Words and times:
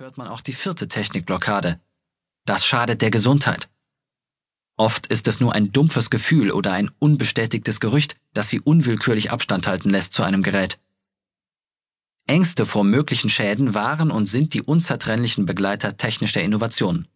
hört 0.00 0.16
man 0.16 0.28
auch 0.28 0.42
die 0.42 0.52
vierte 0.52 0.86
Technikblockade. 0.86 1.80
Das 2.44 2.64
schadet 2.64 3.02
der 3.02 3.10
Gesundheit. 3.10 3.68
Oft 4.76 5.08
ist 5.08 5.26
es 5.26 5.40
nur 5.40 5.54
ein 5.54 5.72
dumpfes 5.72 6.08
Gefühl 6.08 6.52
oder 6.52 6.72
ein 6.72 6.88
unbestätigtes 7.00 7.80
Gerücht, 7.80 8.16
das 8.32 8.48
sie 8.48 8.60
unwillkürlich 8.60 9.32
Abstand 9.32 9.66
halten 9.66 9.90
lässt 9.90 10.12
zu 10.12 10.22
einem 10.22 10.44
Gerät. 10.44 10.78
Ängste 12.28 12.64
vor 12.64 12.84
möglichen 12.84 13.28
Schäden 13.28 13.74
waren 13.74 14.12
und 14.12 14.26
sind 14.26 14.54
die 14.54 14.62
unzertrennlichen 14.62 15.46
Begleiter 15.46 15.96
technischer 15.96 16.42
Innovationen. 16.42 17.08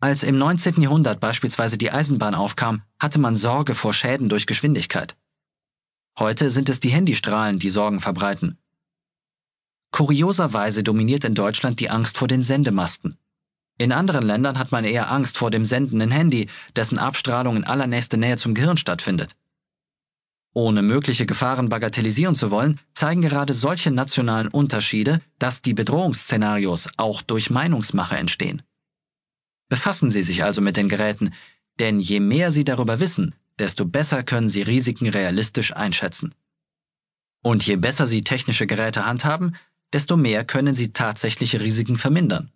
Als 0.00 0.24
im 0.24 0.38
19. 0.38 0.82
Jahrhundert 0.82 1.20
beispielsweise 1.20 1.78
die 1.78 1.92
Eisenbahn 1.92 2.34
aufkam, 2.34 2.82
hatte 2.98 3.20
man 3.20 3.36
Sorge 3.36 3.76
vor 3.76 3.92
Schäden 3.92 4.28
durch 4.28 4.48
Geschwindigkeit. 4.48 5.16
Heute 6.18 6.50
sind 6.50 6.68
es 6.68 6.80
die 6.80 6.90
Handystrahlen, 6.90 7.60
die 7.60 7.70
Sorgen 7.70 8.00
verbreiten. 8.00 8.58
Kurioserweise 9.92 10.82
dominiert 10.82 11.24
in 11.24 11.34
Deutschland 11.34 11.78
die 11.78 11.90
Angst 11.90 12.18
vor 12.18 12.26
den 12.26 12.42
Sendemasten. 12.42 13.16
In 13.78 13.92
anderen 13.92 14.24
Ländern 14.24 14.58
hat 14.58 14.72
man 14.72 14.84
eher 14.84 15.10
Angst 15.10 15.36
vor 15.36 15.50
dem 15.50 15.64
sendenden 15.64 16.10
Handy, 16.10 16.48
dessen 16.74 16.98
Abstrahlung 16.98 17.56
in 17.56 17.64
allernächster 17.64 18.16
Nähe 18.16 18.36
zum 18.36 18.54
Gehirn 18.54 18.76
stattfindet. 18.76 19.36
Ohne 20.54 20.82
mögliche 20.82 21.26
Gefahren 21.26 21.68
bagatellisieren 21.68 22.34
zu 22.34 22.50
wollen, 22.50 22.78
zeigen 22.92 23.22
gerade 23.22 23.54
solche 23.54 23.90
nationalen 23.90 24.48
Unterschiede, 24.48 25.20
dass 25.38 25.62
die 25.62 25.74
Bedrohungsszenarios 25.74 26.88
auch 26.96 27.22
durch 27.22 27.50
Meinungsmache 27.50 28.16
entstehen. 28.16 28.62
Befassen 29.68 30.10
Sie 30.10 30.22
sich 30.22 30.44
also 30.44 30.60
mit 30.60 30.76
den 30.76 30.90
Geräten, 30.90 31.32
denn 31.78 32.00
je 32.00 32.20
mehr 32.20 32.52
Sie 32.52 32.64
darüber 32.64 33.00
wissen, 33.00 33.34
desto 33.58 33.86
besser 33.86 34.22
können 34.22 34.50
Sie 34.50 34.62
Risiken 34.62 35.08
realistisch 35.08 35.74
einschätzen. 35.74 36.34
Und 37.42 37.66
je 37.66 37.76
besser 37.76 38.06
Sie 38.06 38.22
technische 38.22 38.66
Geräte 38.66 39.06
handhaben, 39.06 39.56
desto 39.92 40.16
mehr 40.16 40.44
können 40.44 40.74
Sie 40.74 40.92
tatsächliche 40.92 41.60
Risiken 41.60 41.98
vermindern. 41.98 42.50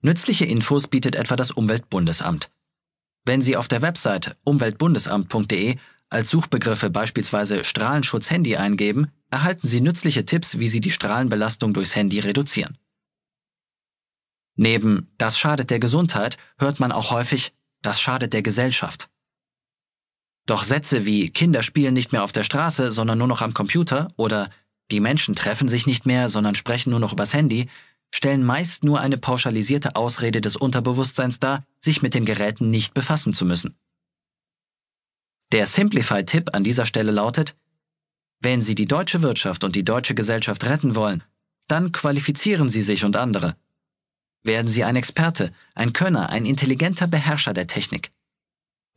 Nützliche 0.00 0.44
Infos 0.44 0.88
bietet 0.88 1.14
etwa 1.14 1.36
das 1.36 1.50
Umweltbundesamt. 1.50 2.50
Wenn 3.24 3.40
Sie 3.40 3.56
auf 3.56 3.68
der 3.68 3.82
Website 3.82 4.36
umweltbundesamt.de 4.44 5.76
als 6.08 6.28
Suchbegriffe 6.28 6.90
beispielsweise 6.90 7.64
Strahlenschutz 7.64 8.30
Handy 8.30 8.56
eingeben, 8.56 9.12
erhalten 9.30 9.66
Sie 9.66 9.80
nützliche 9.80 10.24
Tipps, 10.24 10.58
wie 10.58 10.68
Sie 10.68 10.80
die 10.80 10.90
Strahlenbelastung 10.90 11.72
durchs 11.72 11.94
Handy 11.94 12.18
reduzieren. 12.18 12.76
Neben 14.56 15.10
das 15.18 15.38
schadet 15.38 15.70
der 15.70 15.78
Gesundheit 15.78 16.36
hört 16.58 16.80
man 16.80 16.92
auch 16.92 17.10
häufig, 17.10 17.54
das 17.80 18.00
schadet 18.00 18.32
der 18.32 18.42
Gesellschaft. 18.42 19.08
Doch 20.46 20.64
Sätze 20.64 21.06
wie 21.06 21.30
Kinder 21.30 21.62
spielen 21.62 21.94
nicht 21.94 22.12
mehr 22.12 22.24
auf 22.24 22.32
der 22.32 22.42
Straße, 22.42 22.90
sondern 22.92 23.18
nur 23.18 23.28
noch 23.28 23.40
am 23.40 23.54
Computer 23.54 24.12
oder 24.16 24.50
die 24.92 25.00
Menschen 25.00 25.34
treffen 25.34 25.68
sich 25.68 25.86
nicht 25.86 26.06
mehr, 26.06 26.28
sondern 26.28 26.54
sprechen 26.54 26.90
nur 26.90 27.00
noch 27.00 27.12
übers 27.12 27.34
Handy, 27.34 27.68
stellen 28.14 28.44
meist 28.44 28.84
nur 28.84 29.00
eine 29.00 29.16
pauschalisierte 29.16 29.96
Ausrede 29.96 30.40
des 30.40 30.54
Unterbewusstseins 30.56 31.40
dar, 31.40 31.64
sich 31.80 32.02
mit 32.02 32.14
den 32.14 32.26
Geräten 32.26 32.70
nicht 32.70 32.94
befassen 32.94 33.32
zu 33.32 33.44
müssen. 33.46 33.74
Der 35.50 35.66
Simplify-Tipp 35.66 36.50
an 36.52 36.62
dieser 36.62 36.86
Stelle 36.86 37.10
lautet, 37.10 37.56
wenn 38.40 38.60
Sie 38.60 38.74
die 38.74 38.86
deutsche 38.86 39.22
Wirtschaft 39.22 39.64
und 39.64 39.76
die 39.76 39.84
deutsche 39.84 40.14
Gesellschaft 40.14 40.64
retten 40.64 40.94
wollen, 40.94 41.22
dann 41.68 41.92
qualifizieren 41.92 42.68
Sie 42.68 42.82
sich 42.82 43.04
und 43.04 43.16
andere. 43.16 43.56
Werden 44.42 44.68
Sie 44.68 44.84
ein 44.84 44.96
Experte, 44.96 45.52
ein 45.74 45.92
Könner, 45.92 46.28
ein 46.28 46.44
intelligenter 46.44 47.06
Beherrscher 47.06 47.54
der 47.54 47.66
Technik. 47.66 48.10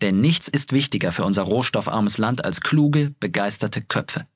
Denn 0.01 0.19
nichts 0.19 0.47
ist 0.47 0.73
wichtiger 0.73 1.11
für 1.11 1.23
unser 1.23 1.43
rohstoffarmes 1.43 2.17
Land 2.17 2.43
als 2.43 2.61
kluge, 2.61 3.13
begeisterte 3.19 3.81
Köpfe. 3.81 4.27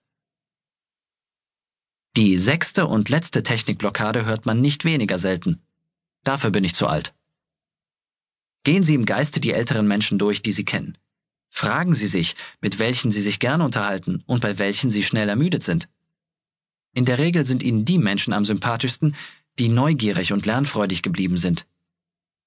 Die 2.20 2.38
sechste 2.38 2.86
und 2.86 3.08
letzte 3.08 3.44
Technikblockade 3.44 4.26
hört 4.26 4.46
man 4.46 4.60
nicht 4.60 4.84
weniger 4.84 5.18
selten. 5.18 5.62
Dafür 6.26 6.50
bin 6.50 6.66
ich 6.66 6.76
zu 6.76 6.86
alt. 6.86 7.14
Gehen 8.66 8.84
Sie 8.84 8.94
im 8.94 9.06
Geiste 9.06 9.40
die 9.40 9.54
älteren 9.54 9.88
Menschen 9.88 10.20
durch, 10.20 10.42
die 10.42 10.52
Sie 10.52 10.66
kennen. 10.66 10.98
Fragen 11.48 11.96
Sie 11.96 12.08
sich, 12.08 12.36
mit 12.60 12.78
welchen 12.78 13.10
Sie 13.10 13.22
sich 13.22 13.40
gern 13.40 13.62
unterhalten 13.62 14.22
und 14.26 14.42
bei 14.42 14.60
welchen 14.60 14.92
Sie 14.92 15.02
schnell 15.02 15.30
ermüdet 15.30 15.64
sind. 15.64 15.88
In 16.94 17.06
der 17.06 17.20
Regel 17.20 17.46
sind 17.46 17.64
Ihnen 17.64 17.86
die 17.86 18.00
Menschen 18.00 18.34
am 18.34 18.44
sympathischsten, 18.44 19.16
die 19.58 19.70
neugierig 19.70 20.34
und 20.34 20.46
lernfreudig 20.46 21.02
geblieben 21.02 21.38
sind, 21.38 21.68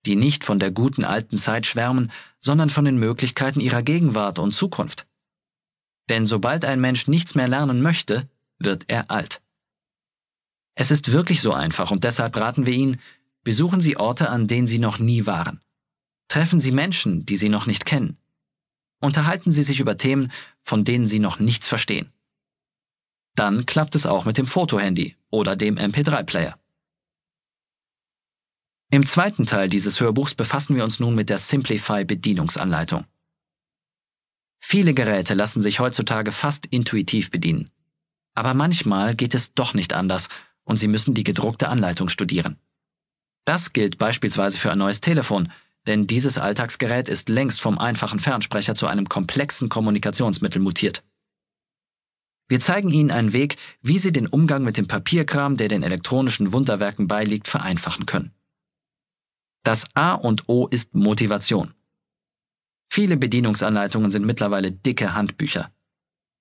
die 0.04 0.16
nicht 0.16 0.44
von 0.44 0.58
der 0.58 0.70
guten 0.70 1.02
alten 1.02 1.38
Zeit 1.38 1.64
schwärmen, 1.64 2.12
sondern 2.40 2.68
von 2.68 2.84
den 2.84 2.98
Möglichkeiten 2.98 3.60
ihrer 3.60 3.82
Gegenwart 3.82 4.38
und 4.38 4.52
Zukunft. 4.52 5.06
Denn 6.10 6.26
sobald 6.26 6.66
ein 6.66 6.82
Mensch 6.82 7.06
nichts 7.08 7.34
mehr 7.34 7.48
lernen 7.48 7.80
möchte, 7.80 8.28
wird 8.58 8.84
er 8.88 9.10
alt. 9.10 9.41
Es 10.74 10.90
ist 10.90 11.12
wirklich 11.12 11.40
so 11.40 11.52
einfach 11.52 11.90
und 11.90 12.04
deshalb 12.04 12.36
raten 12.36 12.66
wir 12.66 12.72
Ihnen, 12.72 13.00
besuchen 13.44 13.80
Sie 13.80 13.96
Orte, 13.96 14.30
an 14.30 14.46
denen 14.46 14.66
Sie 14.66 14.78
noch 14.78 14.98
nie 14.98 15.26
waren. 15.26 15.60
Treffen 16.28 16.60
Sie 16.60 16.72
Menschen, 16.72 17.26
die 17.26 17.36
Sie 17.36 17.48
noch 17.48 17.66
nicht 17.66 17.84
kennen. 17.84 18.16
Unterhalten 19.00 19.50
Sie 19.50 19.62
sich 19.62 19.80
über 19.80 19.98
Themen, 19.98 20.32
von 20.62 20.84
denen 20.84 21.06
Sie 21.06 21.18
noch 21.18 21.38
nichts 21.38 21.68
verstehen. 21.68 22.12
Dann 23.34 23.66
klappt 23.66 23.94
es 23.94 24.06
auch 24.06 24.24
mit 24.24 24.38
dem 24.38 24.46
Fotohandy 24.46 25.16
oder 25.30 25.56
dem 25.56 25.76
MP3-Player. 25.76 26.58
Im 28.90 29.06
zweiten 29.06 29.46
Teil 29.46 29.68
dieses 29.68 30.00
Hörbuchs 30.00 30.34
befassen 30.34 30.76
wir 30.76 30.84
uns 30.84 31.00
nun 31.00 31.14
mit 31.14 31.30
der 31.30 31.38
Simplify 31.38 32.04
Bedienungsanleitung. 32.04 33.06
Viele 34.60 34.94
Geräte 34.94 35.34
lassen 35.34 35.62
sich 35.62 35.80
heutzutage 35.80 36.30
fast 36.30 36.66
intuitiv 36.66 37.30
bedienen. 37.30 37.70
Aber 38.34 38.54
manchmal 38.54 39.14
geht 39.14 39.34
es 39.34 39.54
doch 39.54 39.74
nicht 39.74 39.92
anders 39.92 40.28
und 40.64 40.76
Sie 40.76 40.88
müssen 40.88 41.14
die 41.14 41.24
gedruckte 41.24 41.68
Anleitung 41.68 42.08
studieren. 42.08 42.58
Das 43.44 43.72
gilt 43.72 43.98
beispielsweise 43.98 44.58
für 44.58 44.70
ein 44.70 44.78
neues 44.78 45.00
Telefon, 45.00 45.50
denn 45.86 46.06
dieses 46.06 46.38
Alltagsgerät 46.38 47.08
ist 47.08 47.28
längst 47.28 47.60
vom 47.60 47.78
einfachen 47.78 48.20
Fernsprecher 48.20 48.74
zu 48.74 48.86
einem 48.86 49.08
komplexen 49.08 49.68
Kommunikationsmittel 49.68 50.62
mutiert. 50.62 51.02
Wir 52.48 52.60
zeigen 52.60 52.90
Ihnen 52.90 53.10
einen 53.10 53.32
Weg, 53.32 53.56
wie 53.80 53.98
Sie 53.98 54.12
den 54.12 54.26
Umgang 54.26 54.62
mit 54.62 54.76
dem 54.76 54.86
Papierkram, 54.86 55.56
der 55.56 55.68
den 55.68 55.82
elektronischen 55.82 56.52
Wunderwerken 56.52 57.08
beiliegt, 57.08 57.48
vereinfachen 57.48 58.06
können. 58.06 58.32
Das 59.64 59.86
A 59.94 60.14
und 60.14 60.48
O 60.48 60.66
ist 60.66 60.94
Motivation. 60.94 61.72
Viele 62.90 63.16
Bedienungsanleitungen 63.16 64.10
sind 64.10 64.26
mittlerweile 64.26 64.70
dicke 64.70 65.14
Handbücher. 65.14 65.72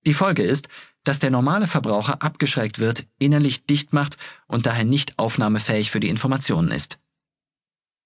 Die 0.04 0.12
Folge 0.12 0.42
ist, 0.42 0.68
dass 1.04 1.18
der 1.18 1.30
normale 1.30 1.66
Verbraucher 1.66 2.22
abgeschreckt 2.22 2.78
wird, 2.78 3.06
innerlich 3.18 3.66
dicht 3.66 3.92
macht 3.92 4.16
und 4.46 4.66
daher 4.66 4.84
nicht 4.84 5.18
aufnahmefähig 5.18 5.90
für 5.90 6.00
die 6.00 6.08
Informationen 6.08 6.70
ist. 6.70 6.98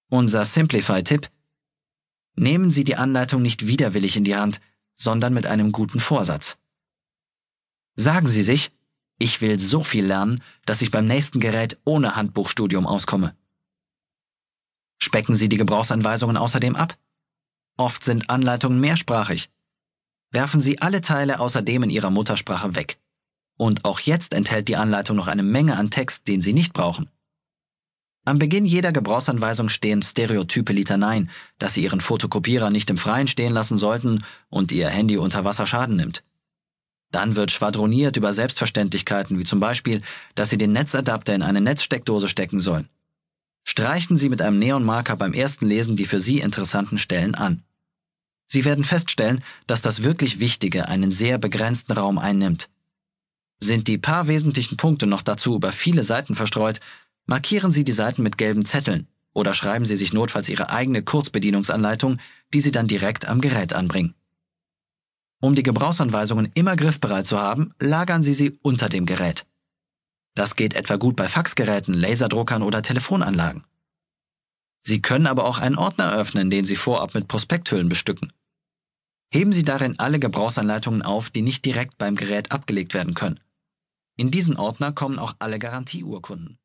Unser 0.08 0.44
Simplify-Tipp 0.44 1.30
Nehmen 2.36 2.70
Sie 2.70 2.84
die 2.84 2.96
Anleitung 2.96 3.40
nicht 3.40 3.66
widerwillig 3.66 4.16
in 4.16 4.24
die 4.24 4.36
Hand, 4.36 4.60
sondern 4.94 5.32
mit 5.32 5.46
einem 5.46 5.72
guten 5.72 6.00
Vorsatz. 6.00 6.58
Sagen 7.96 8.26
Sie 8.26 8.42
sich, 8.42 8.72
ich 9.18 9.40
will 9.40 9.58
so 9.58 9.82
viel 9.82 10.04
lernen, 10.04 10.42
dass 10.66 10.82
ich 10.82 10.90
beim 10.90 11.06
nächsten 11.06 11.40
Gerät 11.40 11.78
ohne 11.84 12.14
Handbuchstudium 12.14 12.86
auskomme. 12.86 13.34
Specken 14.98 15.34
Sie 15.34 15.48
die 15.48 15.56
Gebrauchsanweisungen 15.56 16.36
außerdem 16.36 16.76
ab. 16.76 16.98
Oft 17.78 18.04
sind 18.04 18.28
Anleitungen 18.28 18.80
mehrsprachig. 18.80 19.50
Werfen 20.36 20.60
Sie 20.60 20.82
alle 20.82 21.00
Teile 21.00 21.40
außerdem 21.40 21.84
in 21.84 21.88
Ihrer 21.88 22.10
Muttersprache 22.10 22.76
weg. 22.76 22.98
Und 23.56 23.86
auch 23.86 24.00
jetzt 24.00 24.34
enthält 24.34 24.68
die 24.68 24.76
Anleitung 24.76 25.16
noch 25.16 25.28
eine 25.28 25.42
Menge 25.42 25.78
an 25.78 25.88
Text, 25.88 26.28
den 26.28 26.42
Sie 26.42 26.52
nicht 26.52 26.74
brauchen. 26.74 27.08
Am 28.26 28.38
Beginn 28.38 28.66
jeder 28.66 28.92
Gebrauchsanweisung 28.92 29.70
stehen 29.70 30.02
stereotype 30.02 30.74
Litaneien, 30.74 31.30
dass 31.58 31.72
Sie 31.72 31.84
Ihren 31.84 32.02
Fotokopierer 32.02 32.68
nicht 32.68 32.90
im 32.90 32.98
Freien 32.98 33.28
stehen 33.28 33.54
lassen 33.54 33.78
sollten 33.78 34.24
und 34.50 34.72
Ihr 34.72 34.90
Handy 34.90 35.16
unter 35.16 35.46
Wasser 35.46 35.66
Schaden 35.66 35.96
nimmt. 35.96 36.22
Dann 37.10 37.34
wird 37.34 37.50
schwadroniert 37.50 38.18
über 38.18 38.34
Selbstverständlichkeiten, 38.34 39.38
wie 39.38 39.44
zum 39.44 39.58
Beispiel, 39.58 40.02
dass 40.34 40.50
Sie 40.50 40.58
den 40.58 40.72
Netzadapter 40.72 41.34
in 41.34 41.40
eine 41.40 41.62
Netzsteckdose 41.62 42.28
stecken 42.28 42.60
sollen. 42.60 42.90
Streichen 43.64 44.18
Sie 44.18 44.28
mit 44.28 44.42
einem 44.42 44.58
Neonmarker 44.58 45.16
beim 45.16 45.32
ersten 45.32 45.66
Lesen 45.66 45.96
die 45.96 46.04
für 46.04 46.20
Sie 46.20 46.40
interessanten 46.40 46.98
Stellen 46.98 47.34
an. 47.34 47.62
Sie 48.46 48.64
werden 48.64 48.84
feststellen, 48.84 49.42
dass 49.66 49.80
das 49.80 50.02
wirklich 50.02 50.38
Wichtige 50.40 50.88
einen 50.88 51.10
sehr 51.10 51.38
begrenzten 51.38 51.92
Raum 51.92 52.18
einnimmt. 52.18 52.68
Sind 53.60 53.88
die 53.88 53.98
paar 53.98 54.28
wesentlichen 54.28 54.76
Punkte 54.76 55.06
noch 55.06 55.22
dazu 55.22 55.56
über 55.56 55.72
viele 55.72 56.02
Seiten 56.02 56.34
verstreut, 56.34 56.80
Markieren 57.26 57.72
Sie 57.72 57.82
die 57.82 57.92
Seiten 57.92 58.22
mit 58.22 58.38
gelben 58.38 58.64
Zetteln 58.64 59.08
oder 59.32 59.52
schreiben 59.52 59.84
Sie 59.84 59.96
sich 59.96 60.12
notfalls 60.12 60.48
Ihre 60.48 60.70
eigene 60.70 61.02
Kurzbedienungsanleitung, 61.02 62.18
die 62.54 62.60
Sie 62.60 62.70
dann 62.70 62.86
direkt 62.86 63.26
am 63.26 63.40
Gerät 63.40 63.72
anbringen. 63.72 64.14
Um 65.40 65.54
die 65.54 65.64
Gebrauchsanweisungen 65.64 66.50
immer 66.54 66.76
griffbereit 66.76 67.26
zu 67.26 67.38
haben, 67.38 67.74
lagern 67.80 68.22
Sie 68.22 68.32
sie 68.32 68.58
unter 68.62 68.88
dem 68.88 69.06
Gerät. 69.06 69.44
Das 70.34 70.56
geht 70.56 70.74
etwa 70.74 70.96
gut 70.96 71.16
bei 71.16 71.28
Faxgeräten, 71.28 71.94
Laserdruckern 71.94 72.62
oder 72.62 72.80
Telefonanlagen. 72.82 73.64
Sie 74.82 75.02
können 75.02 75.26
aber 75.26 75.44
auch 75.44 75.58
einen 75.58 75.76
Ordner 75.76 76.12
öffnen, 76.12 76.48
den 76.48 76.64
Sie 76.64 76.76
vorab 76.76 77.14
mit 77.14 77.26
Prospekthüllen 77.26 77.88
bestücken. 77.88 78.32
Heben 79.32 79.52
Sie 79.52 79.64
darin 79.64 79.98
alle 79.98 80.18
Gebrauchsanleitungen 80.18 81.02
auf, 81.02 81.30
die 81.30 81.42
nicht 81.42 81.64
direkt 81.64 81.98
beim 81.98 82.16
Gerät 82.16 82.52
abgelegt 82.52 82.94
werden 82.94 83.14
können. 83.14 83.40
In 84.16 84.30
diesen 84.30 84.56
Ordner 84.56 84.92
kommen 84.92 85.18
auch 85.18 85.34
alle 85.38 85.58
Garantieurkunden. 85.58 86.58